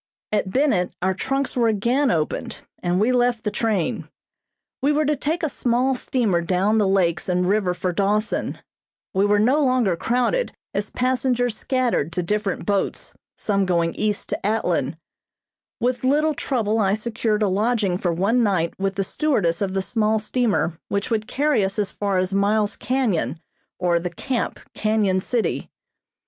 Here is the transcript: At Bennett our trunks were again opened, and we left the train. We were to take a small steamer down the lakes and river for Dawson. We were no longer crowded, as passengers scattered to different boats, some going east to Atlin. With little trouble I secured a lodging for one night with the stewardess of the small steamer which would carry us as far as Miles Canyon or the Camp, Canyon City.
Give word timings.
At 0.31 0.49
Bennett 0.49 0.95
our 1.03 1.13
trunks 1.13 1.55
were 1.55 1.67
again 1.67 2.09
opened, 2.09 2.55
and 2.81 2.99
we 2.99 3.11
left 3.11 3.43
the 3.43 3.51
train. 3.51 4.09
We 4.81 4.91
were 4.91 5.05
to 5.05 5.15
take 5.15 5.43
a 5.43 5.47
small 5.47 5.93
steamer 5.93 6.41
down 6.41 6.79
the 6.79 6.87
lakes 6.87 7.29
and 7.29 7.47
river 7.47 7.75
for 7.75 7.93
Dawson. 7.93 8.57
We 9.13 9.27
were 9.27 9.37
no 9.37 9.63
longer 9.63 9.95
crowded, 9.95 10.53
as 10.73 10.89
passengers 10.89 11.55
scattered 11.55 12.11
to 12.13 12.23
different 12.23 12.65
boats, 12.65 13.13
some 13.35 13.67
going 13.67 13.93
east 13.93 14.29
to 14.29 14.43
Atlin. 14.43 14.97
With 15.79 16.03
little 16.03 16.33
trouble 16.33 16.79
I 16.79 16.95
secured 16.95 17.43
a 17.43 17.47
lodging 17.47 17.99
for 17.99 18.11
one 18.11 18.41
night 18.41 18.73
with 18.79 18.95
the 18.95 19.03
stewardess 19.03 19.61
of 19.61 19.75
the 19.75 19.83
small 19.83 20.17
steamer 20.17 20.79
which 20.87 21.11
would 21.11 21.27
carry 21.27 21.63
us 21.63 21.77
as 21.77 21.91
far 21.91 22.17
as 22.17 22.33
Miles 22.33 22.75
Canyon 22.75 23.39
or 23.77 23.99
the 23.99 24.09
Camp, 24.09 24.59
Canyon 24.73 25.19
City. 25.19 25.69